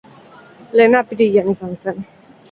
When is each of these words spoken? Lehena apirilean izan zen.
Lehena 0.79 1.01
apirilean 1.05 1.51
izan 1.53 1.77
zen. 1.85 2.01